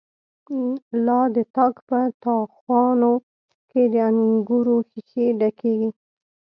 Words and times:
لا 1.05 1.19
د 1.35 1.37
تاک 1.55 1.75
په 1.87 1.99
تا 2.23 2.35
خانو 2.57 3.13
کی، 3.69 3.81
د 3.93 3.95
انگور 4.09 4.67
ښیښی 4.89 5.25
ډکیږی 5.39 5.89